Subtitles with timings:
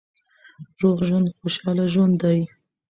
[0.81, 2.39] روغ ژوند خوشاله ژوند دی.